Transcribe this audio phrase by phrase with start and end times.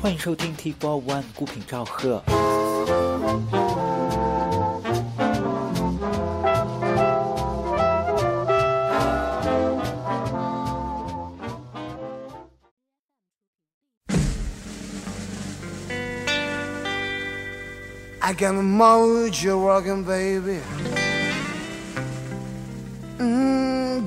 [0.00, 2.22] 欢迎收听 T f o One 孤品赵贺。
[18.22, 20.60] I got my mojo working, baby.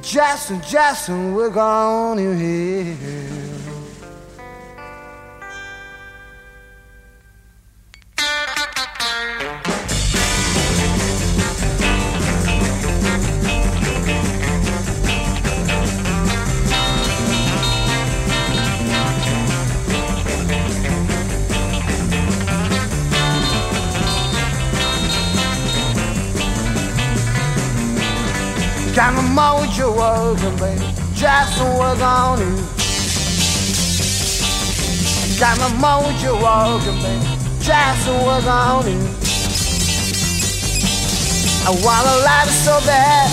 [0.02, 3.39] Jackson, Jackson, we're gone in here.
[35.40, 37.26] Got my mojo working, baby.
[37.62, 39.00] Jackson, we're gone in.
[41.64, 43.32] I wanna light it so bad,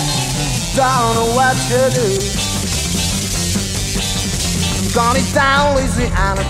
[0.73, 2.07] don't know what to do.
[4.95, 6.47] Gone it down, Louisiana,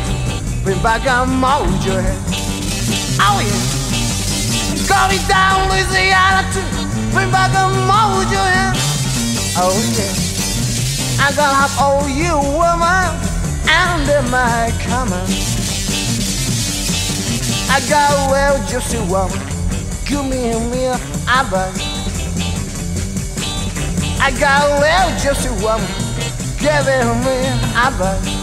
[0.64, 2.22] bring back a mojo head.
[3.20, 4.88] Oh yeah.
[4.88, 6.62] Gone it down, Louisiana, too.
[7.12, 8.76] bring back a mojo head.
[9.58, 11.26] Oh yeah.
[11.26, 13.28] I'm gonna have all you woman
[13.68, 15.47] under my command.
[17.70, 19.38] I got well gypsy woman.
[20.06, 20.96] Give me a meal,
[21.28, 21.72] I buy.
[24.20, 25.88] I got well gypsy woman.
[26.60, 28.38] Give me a meal, I buy.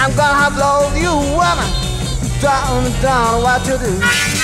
[0.00, 1.70] I'm gonna have all you woman.
[2.40, 4.37] Don't, don't what to do.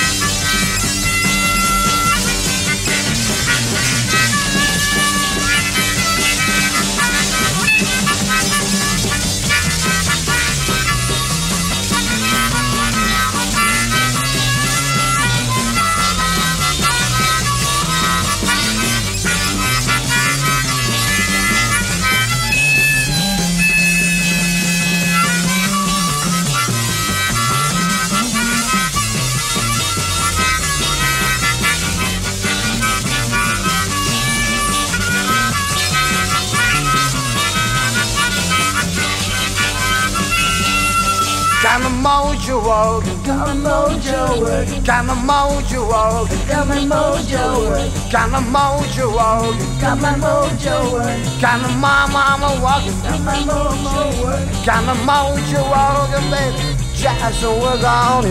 [43.24, 49.16] Got my mojo working, got my mojo working, got my mojo working, got my mojo
[49.16, 54.84] working, got my mojo working, got my mama, I'm walking, got my mojo working, got
[54.84, 56.76] my mojo working, baby.
[56.94, 58.24] Jackson, we're gone.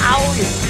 [0.00, 0.68] Oh yeah.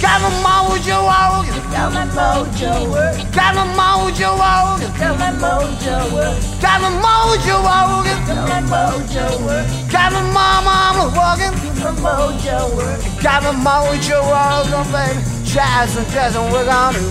[0.00, 6.14] Got my mojo working, got my mojo working, got my mojo working, got my mojo
[6.14, 12.06] working, got my mojo working, got my mojo working, got my mama, walking, got my
[12.06, 12.70] mojo
[13.18, 15.18] got my mojo working, baby.
[15.42, 17.02] Jackson, Jackson, we're gone in.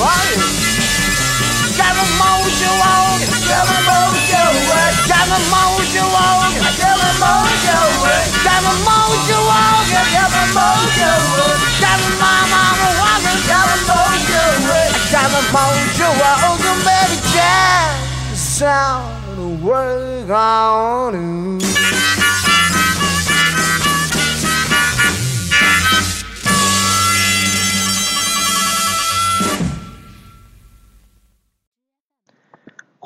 [0.00, 0.40] Oh yeah.
[1.76, 6.04] Got my mojo got my mojo my mojo got my mojo
[8.40, 9.36] my mojo
[10.08, 11.10] got my mojo
[11.80, 13.76] got my mama, walking, my
[15.12, 17.16] mojo my mojo working, baby.
[18.56, 18.96] Jackson,
[19.62, 21.69] we're gone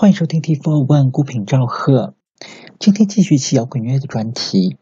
[0.05, 2.15] 欢迎收听 T Four One 孤品赵贺。
[2.79, 4.77] 今天继续期摇滚乐的专题。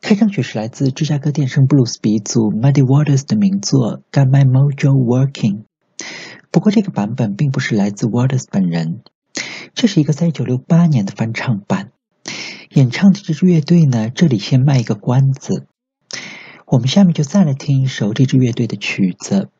[0.00, 5.58] 开场曲是来自芝加哥电声布鲁斯鼻祖 Muddy Waters 的名作《Got My Mojo Working》。
[6.50, 9.02] 不过这个版本并不是来自 Waters 本人，
[9.74, 11.92] 这是一个在一九六八年的翻唱版。
[12.70, 15.68] 演唱的这支乐队呢，这里先卖一个关子。
[16.66, 19.50] 我们下面就再来听一首这支乐队的曲子。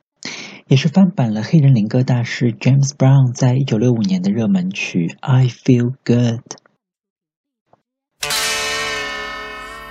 [0.69, 6.41] 也是翻版了黑人灵歌大师 James Brown 在一九六五年的热门曲《I Feel Good》。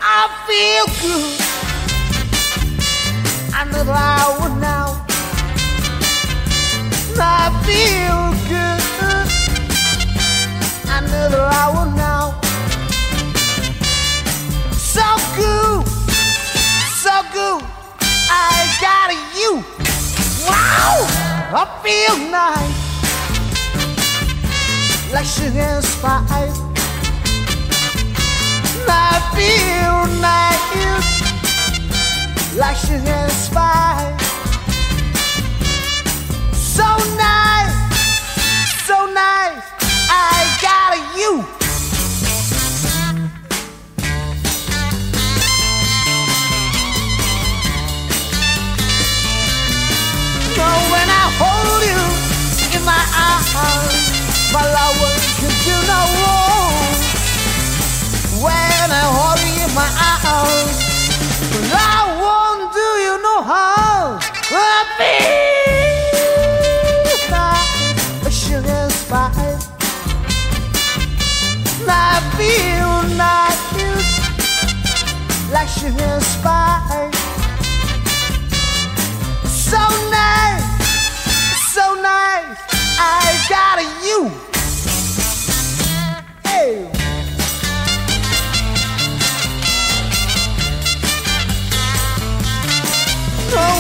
[0.01, 1.41] I feel good.
[3.55, 5.05] I know that I would now.
[7.17, 8.81] I feel good.
[10.91, 12.08] I know that I would now.
[20.92, 22.78] I feel nice,
[25.14, 26.60] like sugar spice.
[28.88, 30.74] I feel nice,
[32.58, 34.26] like sugar spice.
[36.56, 36.88] So
[37.18, 37.78] nice,
[38.88, 39.66] so nice.
[40.10, 41.59] I
[52.90, 53.06] my
[53.62, 54.10] arms.
[54.54, 56.98] My lover can do no wrong.
[58.44, 59.90] When I hold you in my
[60.34, 60.78] arms,
[61.52, 64.12] but I won't do you no harm.
[64.52, 66.00] I feel
[67.38, 67.74] like
[68.26, 69.66] a sugar spice.
[71.88, 72.94] I feel
[73.26, 73.94] like you,
[75.54, 77.20] like sugar spice.
[79.68, 80.69] So nice.
[83.02, 84.30] I got you.
[86.44, 86.84] Hey.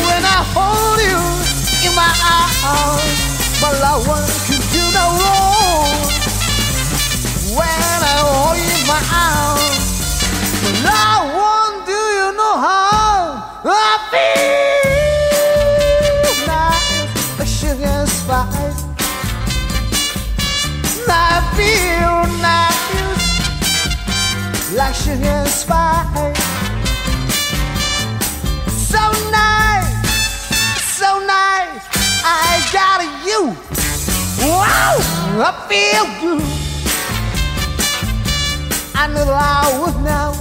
[0.07, 1.19] When I hold you
[1.89, 2.13] in my
[2.63, 3.71] arms, my
[35.41, 36.43] I feel good.
[38.93, 40.33] I know I would now.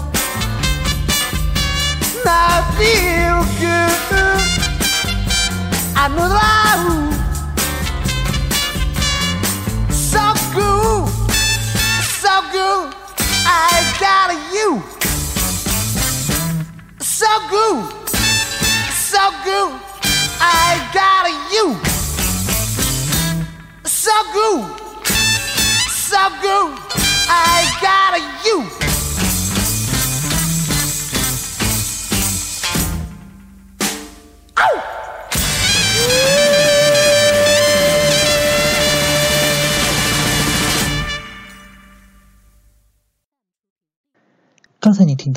[2.27, 3.99] I feel good.
[5.95, 6.43] I know I
[6.83, 7.15] would.
[9.95, 11.09] So good,
[12.03, 12.93] so good.
[13.47, 13.57] I
[14.01, 14.83] got you.
[16.99, 17.87] So good,
[18.93, 19.88] so good.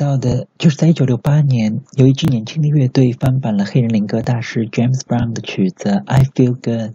[0.02, 6.90] 到的，就是在一九六八年，有一支年轻的乐队翻版了黑人灵歌大师 James Brown 的曲子《I Feel Good》，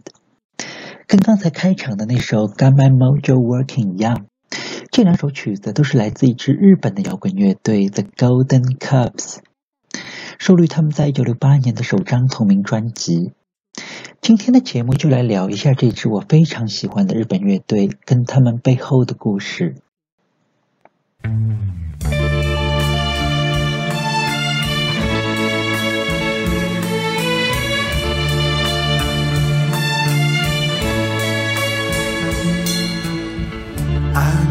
[1.07, 4.25] 跟刚才开场的那首《Got My Mojo Working》一样，
[4.91, 9.37] 这两首曲子都是来自一支日本的摇滚乐队 The Golden Cubs，
[10.37, 13.31] 收录他们在一九六八年的首张同名专辑。
[14.19, 19.75] 今天的节目就来聊一下这支我非常喜欢的日本乐队跟他们背后的故事。
[34.17, 34.46] I.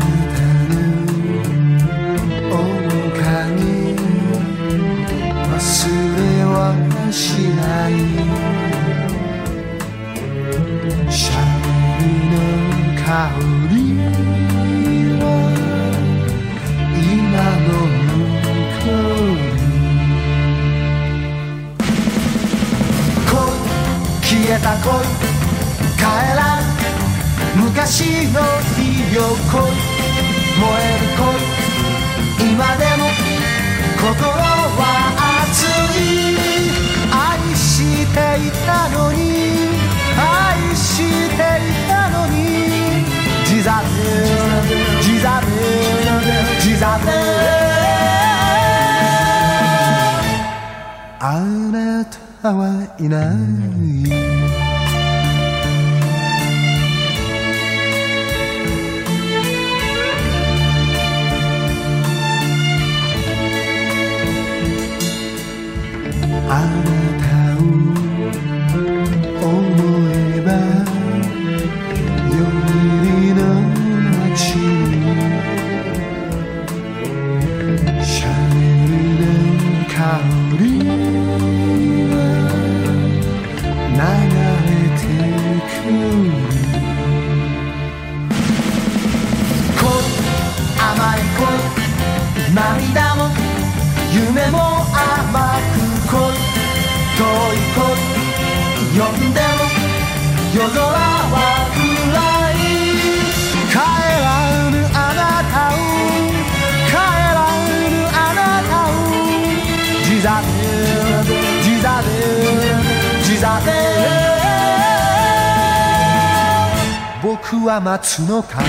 [118.16, 118.62] 僕は待つのか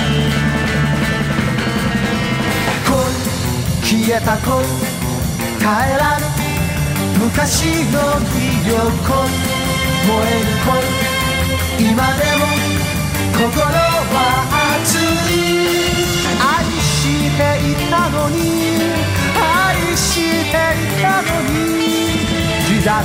[2.86, 3.00] 恋
[3.82, 4.51] 消えた恋
[5.60, 5.63] 帰
[5.98, 6.25] らぬ
[7.24, 7.96] 昔の
[8.27, 8.36] 日
[8.68, 8.74] よ
[9.08, 9.16] 恋
[10.06, 12.44] 燃える恋今でも
[13.34, 14.16] 心は
[14.82, 15.00] 熱
[15.32, 15.39] い
[16.42, 16.92] 愛し
[17.38, 17.39] て
[17.72, 18.36] いたのに
[19.39, 20.04] 愛し
[20.44, 21.56] ていたのに
[22.68, 23.01] ジザ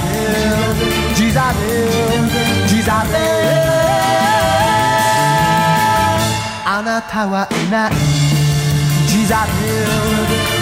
[7.01, 7.91] たはいない
[9.07, 9.51] ジザベ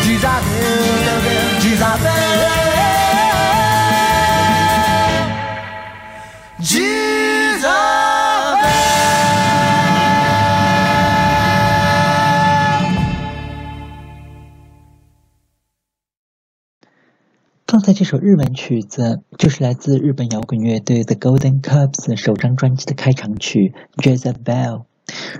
[0.01, 2.10] ジザベジザベ
[6.63, 8.15] ジザ
[17.67, 24.86] 刚才这首日文曲子就是来自日本摇滚乐队 The Golden Cubs 首张专辑的开场曲《Jezebel》，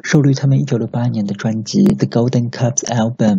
[0.03, 3.37] 收录于他们1968年的专辑《The Golden Cubs Album》。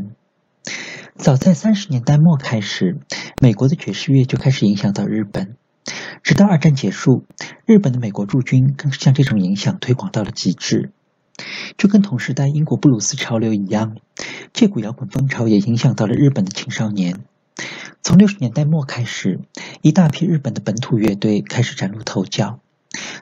[1.16, 2.98] 早在三十年代末开始，
[3.42, 5.56] 美国的爵士乐就开始影响到日本。
[6.24, 7.26] 直到二战结束，
[7.66, 10.92] 日本的美国驻军更是将这种影响推广到了极致。
[11.78, 13.98] 就跟同时代英国布鲁斯潮流一样，
[14.54, 17.26] 这股摇滚风潮也影响到了日本的青少年。
[18.02, 19.40] 从六十年代末开始，
[19.82, 22.61] 一大批日本的本土乐队开始崭露头角。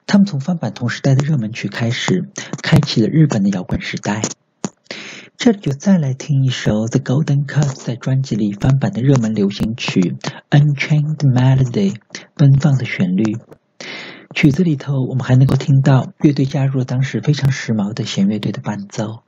[0.05, 2.27] 他们从翻版同时代的热门曲开始，
[2.63, 4.21] 开启了日本的摇滚时代。
[5.37, 10.01] 这里就再来听一首 The Golden Cups 在专辑里翻版的热门流行曲
[10.49, 11.93] 《Unchained Melody》，
[12.35, 13.37] 奔放的旋律。
[14.35, 19.23] 曲子里头，我们还能够听到乐队加入了当时非常时髦的弦乐队的伴奏。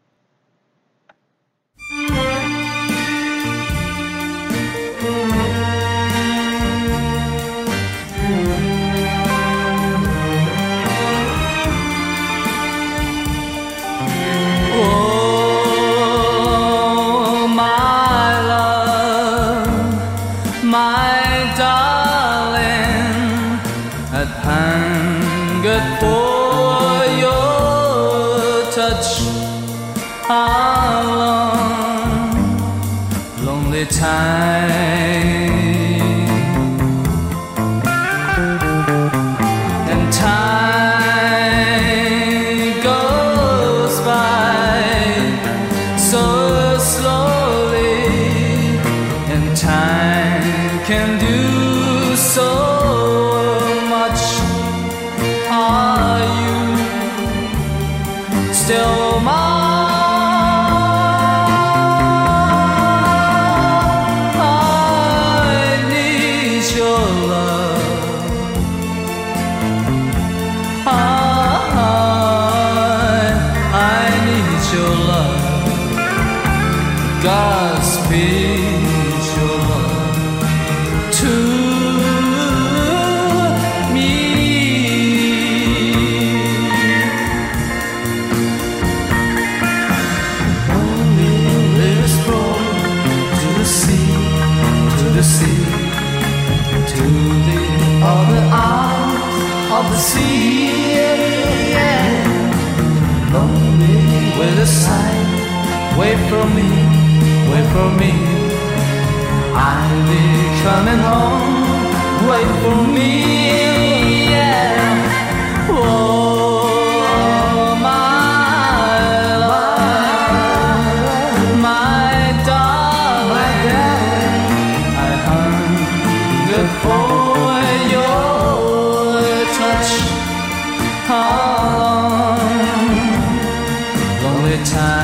[134.63, 135.00] Time,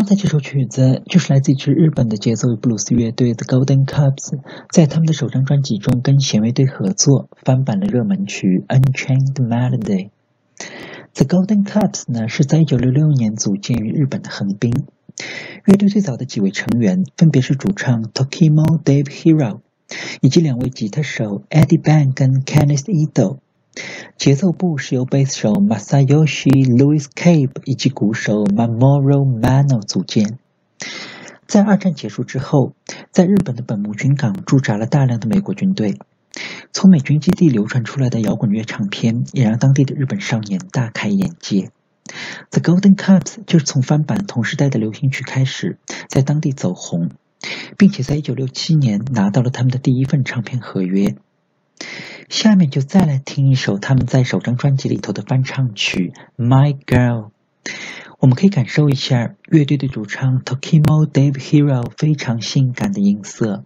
[0.00, 4.40] 刚才这首曲子就是来自一支日本的节奏布鲁斯乐队 The Golden Cubs，
[4.70, 10.08] 在他们的首张专辑中跟弦乐队合作翻版了热门曲 Unchained Melody。
[11.12, 14.72] The Golden Cubs 呢是在1966年组建于日本的横滨。
[15.66, 19.60] 乐队最早的几位成员分别是主唱 Tokimo Dave Hero，
[20.22, 23.40] 以及两位吉他手 Eddie Bang 跟 Kenneth Ido。
[24.16, 30.38] 节奏部是由贝斯手 Masayoshi Louis Cabe 以及鼓手 Mamoru Mano 组建。
[31.46, 32.74] 在二战结束之后，
[33.10, 35.98] 在日本的本木军港驻扎了大量的美国军队。
[36.72, 41.70] 从美军基地流传出来的摇滚乐唱片，也让当地的日本少年大开眼界。
[42.50, 47.10] The Golden Cubs 就是从翻版同时代的流行曲开始，在当地走红，
[47.76, 51.16] 并且在1967年拿到了他们的第一份唱片合约。
[52.30, 57.30] 下面就再来听一首他们在首张专辑里头的翻唱曲《My Girl》，
[58.20, 63.64] 我们可以感受一下乐队的主唱 Tokimo Dave Hero 非常性感的音色。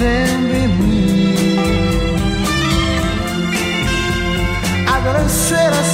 [0.00, 1.36] With me.
[4.86, 5.28] I got a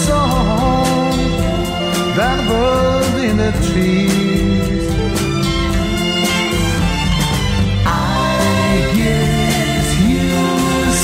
[0.07, 1.11] song
[2.17, 4.87] that bird in the trees.
[7.85, 10.31] I guess you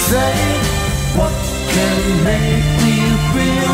[0.09, 0.35] say
[1.19, 1.35] what
[1.75, 2.97] can make me
[3.33, 3.72] feel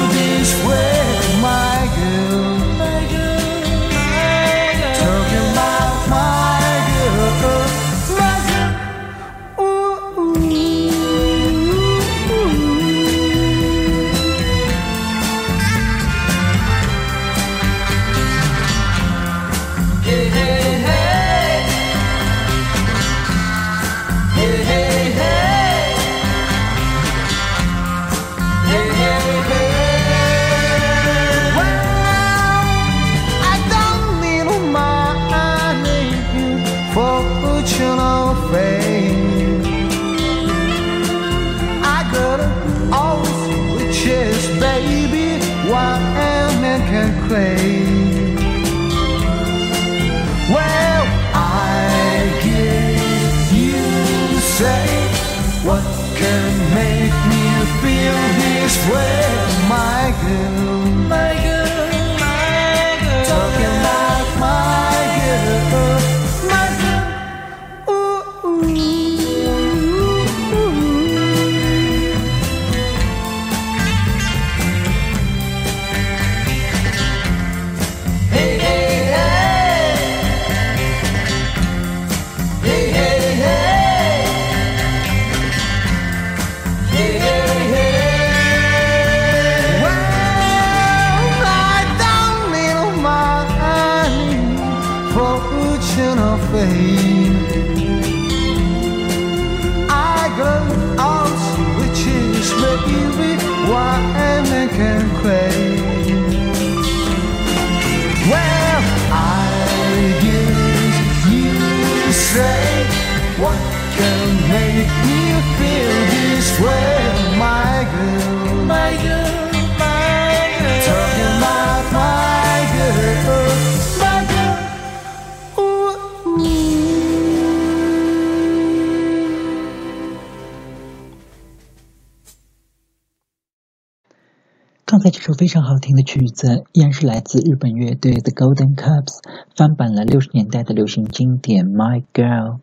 [135.88, 139.22] 听的曲子，依然是来自日本乐队 The Golden Cubs
[139.57, 142.59] 翻版了六十年代的流行经典《My Girl》。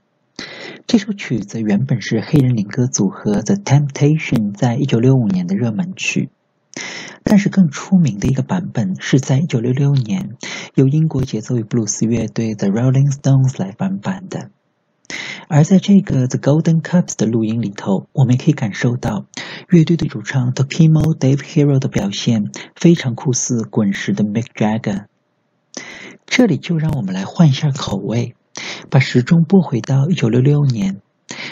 [0.86, 6.30] 这首曲子原本是黑人灵歌组合 The Temptation 在一九六五年的热门曲，
[7.24, 10.36] 但是更出名的一个版本是在一九六六年
[10.76, 14.52] 由英国节奏与布鲁斯乐队 The Rolling Stones 来翻版的。
[15.48, 19.26] 而在这个 The Golden Cups 的录音里头，我们可以感受到
[19.70, 25.06] 乐队的主唱 Tokimo Dave Hero 的表现非常酷似滚石的 Mick Jagger。
[26.26, 28.36] 这里就让我们来换一下口味，
[28.90, 31.02] 把时钟拨回到一九六六年，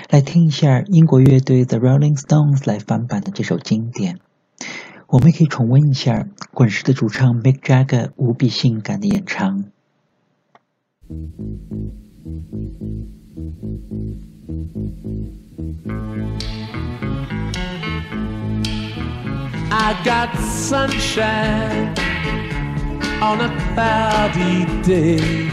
[0.10, 4.20] 来听一下英国乐队 The Rolling Stones 来翻版的这首经典。
[5.08, 9.66] 我们可以重温一下滚石的主唱 Mick Jagger 无比性感的演唱。
[13.36, 13.40] I
[20.06, 21.98] got sunshine
[23.24, 25.50] on a cloudy day.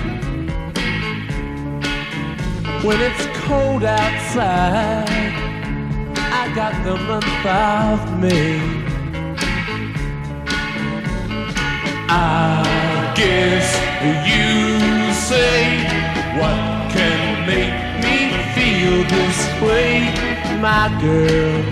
[2.85, 5.09] When it's cold outside,
[6.17, 8.61] I got the month of May.
[12.11, 13.75] I guess
[14.29, 15.87] you say
[16.39, 16.70] what
[19.05, 20.13] this way,
[20.61, 21.63] my girl,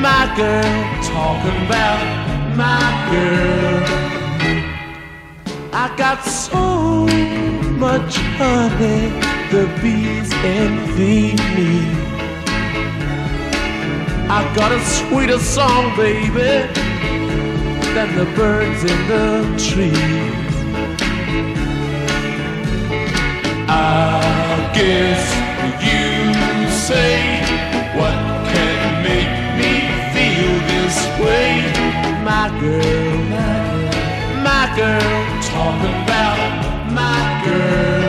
[0.00, 2.02] my girl, talking about
[2.56, 4.02] my girl.
[5.72, 7.06] I got so
[7.76, 9.10] much honey,
[9.50, 12.12] the bees envy me.
[14.28, 16.68] I got a sweeter song, baby,
[17.94, 20.52] than the birds in the trees.
[23.68, 25.41] I guess
[26.88, 27.38] say
[27.96, 28.18] what
[28.50, 29.72] can make me
[30.12, 31.62] feel this way,
[32.24, 33.18] my girl,
[34.42, 38.01] my girl, talking about my girl.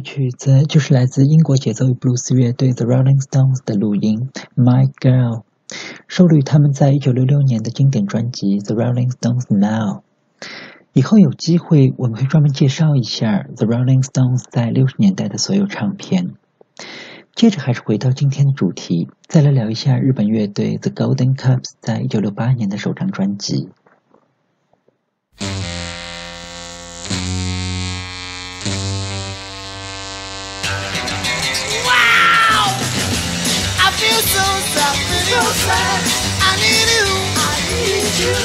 [0.00, 4.30] 曲子就是来自英国节奏与布鲁斯乐队 The Rolling Stones 的录音
[4.62, 5.40] 《My Girl》，
[6.08, 10.02] 收录于他们在一九六六年的经典专辑《The Rolling Stones Now》。
[10.92, 16.34] 以后有机会我们会专门介绍一下 The Rolling Stones 在六十年代的所有唱片。
[17.34, 23.68] 接着还是回到今天的主题，再来聊一下日本乐队 The Golden Cups 在一九六八年的首张专辑。
[35.66, 36.02] bad.
[36.42, 37.08] I need you.
[37.38, 38.36] I need you.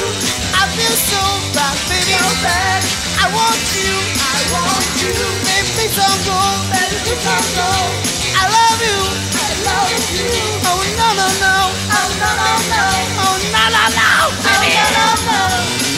[0.54, 1.22] I feel so
[1.56, 2.14] bad, baby.
[2.14, 2.82] So bad.
[3.22, 3.94] I want you.
[4.20, 5.16] I want you.
[5.48, 6.62] Make me some gold.
[6.74, 7.94] Make me some gold.
[8.38, 9.00] I love you.
[9.34, 10.30] I love you.
[10.70, 11.56] Oh no no no.
[11.98, 12.84] Oh no no no.
[13.26, 14.10] Oh no no no.
[14.46, 14.72] Baby.
[14.78, 15.92] Oh, no, no, no.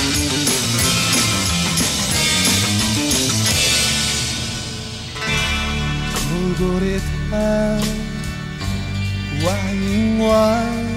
[9.43, 9.75] why
[10.19, 10.92] why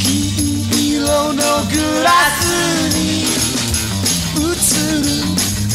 [0.03, 2.11] 金色のグラ
[2.41, 2.43] ス
[2.97, 2.99] に
[4.39, 4.49] 映
[4.99, 5.07] る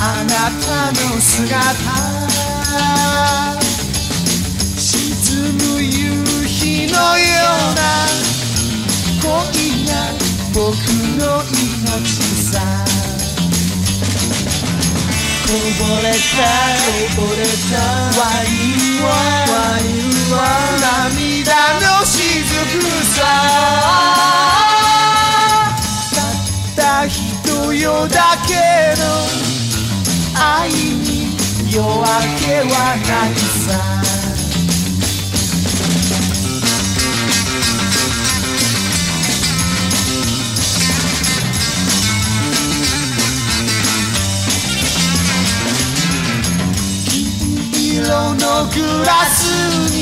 [0.02, 1.34] あなたの姿。
[4.78, 5.88] 沈む夕
[6.48, 7.24] 日のよ
[7.62, 7.82] うな
[9.22, 9.32] 恋
[9.86, 9.92] が
[10.54, 10.60] 僕
[11.18, 12.04] の命
[12.52, 12.95] さ。
[15.48, 15.52] ぼ
[16.02, 16.50] れた
[17.16, 17.78] こぼれた
[18.18, 19.08] ワインは
[19.48, 20.36] ワインは
[20.82, 22.10] 涙のし
[22.44, 22.82] ずく
[23.14, 23.20] さ
[26.16, 27.14] たった一
[27.80, 28.52] 夜だけ
[29.00, 29.04] の
[30.34, 31.38] 愛に
[31.72, 31.94] 夜明
[32.40, 34.05] けはないさ
[48.06, 48.38] 色の
[48.70, 49.42] グラス
[49.90, 49.98] に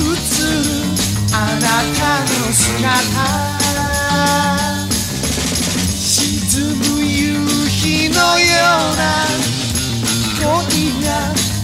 [0.00, 0.10] 映る
[1.32, 2.66] あなたの姿
[5.86, 9.22] 沈む夕日のような
[10.42, 11.06] 恋が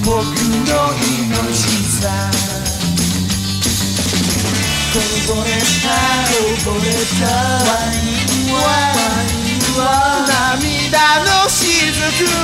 [0.05, 1.59] 僕の命
[2.01, 2.31] さ
[4.93, 5.51] こぼれ
[5.83, 5.91] た
[6.31, 6.87] こぼれ
[7.19, 7.27] た
[7.67, 9.83] ワインは
[10.29, 11.91] 涙の雫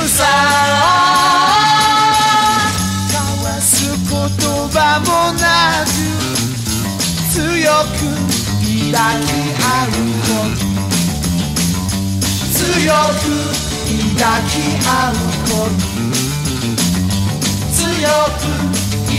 [0.09, 1.66] さ。
[4.99, 5.87] もなく
[7.31, 8.01] 強く
[8.91, 9.29] 抱き
[9.61, 9.91] 合う
[10.23, 10.63] こと
[12.51, 12.57] 強
[13.13, 13.25] く
[14.17, 14.51] 抱き
[14.85, 15.13] 合う
[15.45, 15.79] こと
[17.73, 17.85] 強
[18.37, 18.41] く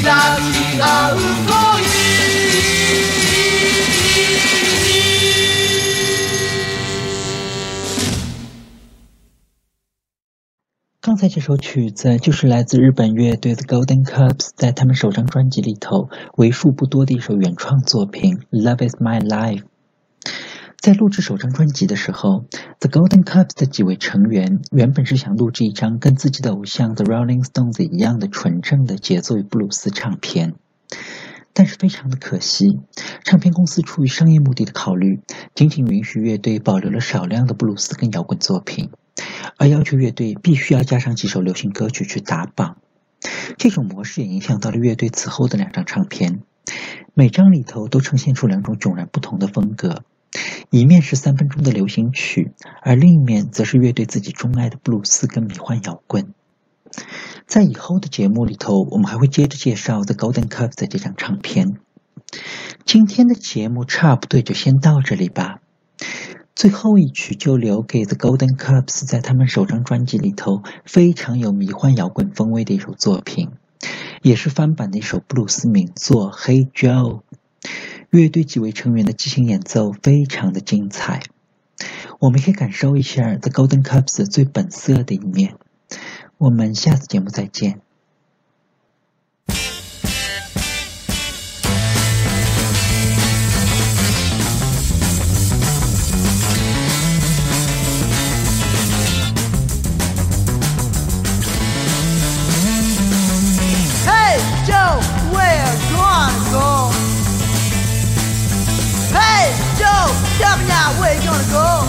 [0.03, 0.09] 抱
[0.41, 1.89] き合う恋
[11.19, 19.63] 才这首曲子就是来自日本乐队 The Golden Cups 在他们首张专辑里头为数不多的一首原创作品《Love Is My Life》。
[20.79, 22.45] 在录制首张专辑的时候
[22.79, 30.55] ，The Golden Cups 的几位成员原本是想录制一张跟自己的偶像 The Rolling Stones 一样的纯正的节奏与布鲁斯唱片，
[31.53, 32.79] 但是非常的可惜，
[33.25, 35.19] 唱片公司出于商业目的的考虑，
[35.57, 38.91] 仅仅允许乐队保留了少量的布鲁斯跟摇滚作品。
[39.59, 42.79] 而要求乐队必须要加上几首流行歌曲去打榜，
[43.59, 46.41] 这种模式也影响到了乐队此后的两张唱片，
[47.13, 50.05] 每张里头都呈现出两种迥然不同的风格，
[50.71, 56.33] 一面是三分钟的流行曲，而另一面则是乐队自己钟爱的布鲁斯跟迷幻摇滚。
[57.47, 61.79] 在以后的节目里头，我们还会接着介绍 The Golden Cup 的这张唱片。
[62.85, 65.61] 今天的节目差不多就先到这里吧。
[66.59, 73.51] 最后一曲就留给 The Golden Cups，在他们首张专辑里头非常有迷幻摇滚风味的一首作品，
[74.23, 77.21] 也是翻版的一首布鲁斯名作《Hey Joe》。
[78.11, 81.23] 乐队几位成员的即兴演奏非常的精彩，
[82.19, 85.55] 我们可以感受一下 The Golden Cups 最本色的一面。
[86.39, 87.81] 我们下次节目再见。
[105.39, 106.91] Where gonna go?
[109.15, 110.11] Hey Joe,
[110.43, 111.87] tell me now where you gonna go?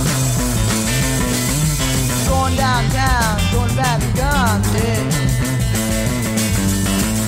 [2.29, 4.69] Going downtown, going back to guns.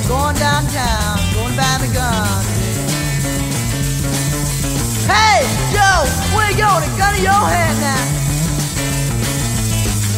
[0.08, 2.46] Going downtown, going back to guns.
[5.10, 5.42] Hey
[5.74, 6.06] Joe,
[6.38, 6.84] where you going?
[6.86, 8.06] A gun in your hand now.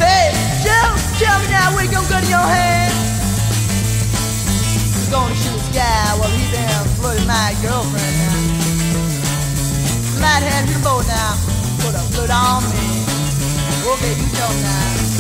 [0.04, 0.36] Hey
[0.66, 2.84] Joe, tell me now where you gonna gun in your hand?
[5.14, 8.38] gonna shoot guy while he been flirting my girlfriend now.
[10.22, 11.34] Might have you both now.
[11.82, 13.04] Put a flirt on me.
[13.92, 15.13] Okay, you know now.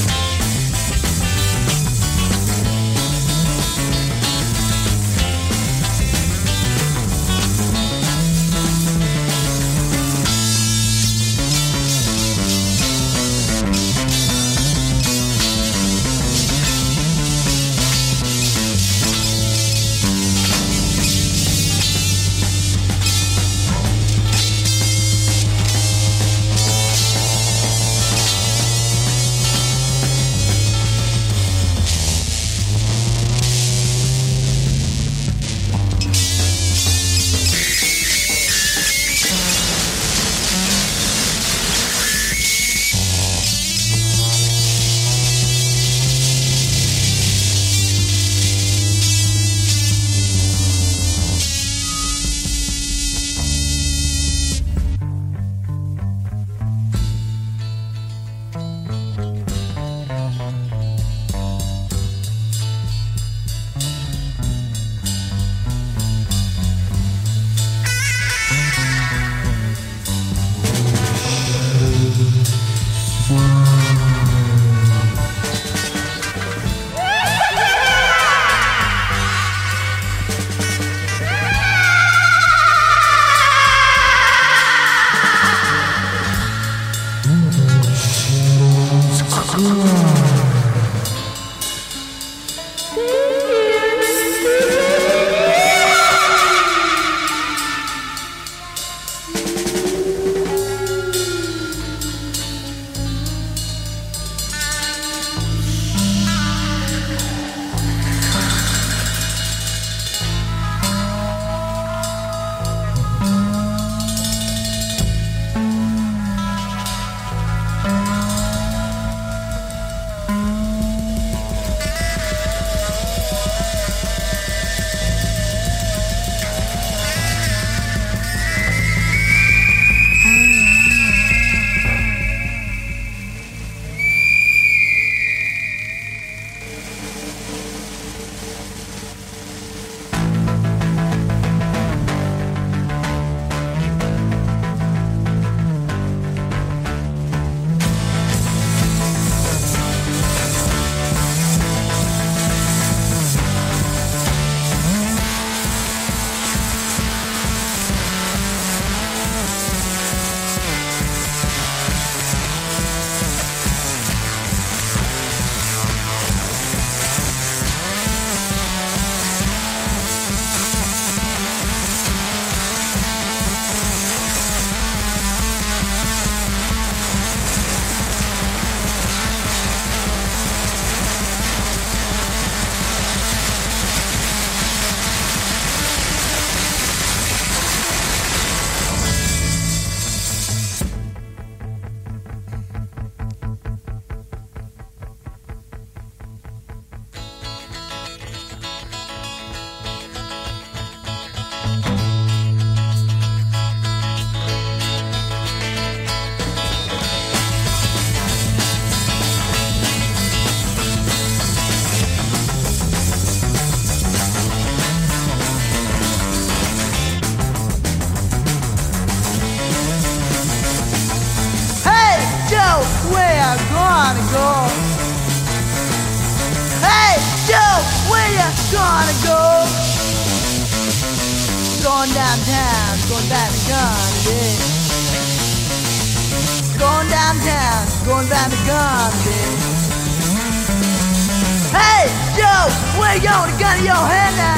[243.13, 243.95] Where you gun in your
[244.37, 244.57] now.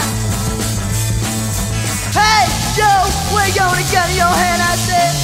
[2.15, 3.03] Hey, Joe,
[3.35, 5.15] where you gun in your hand, said.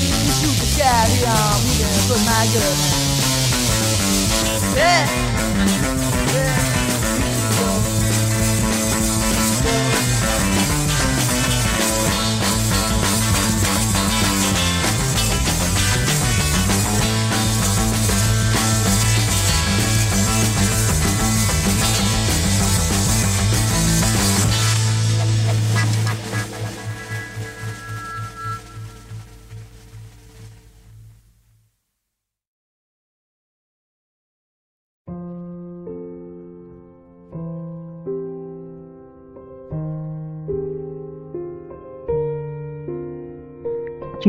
[0.00, 1.28] You shoot the guy here,
[1.60, 2.44] he can put my.
[2.54, 2.96] Yeah.
[4.76, 6.09] Yeah.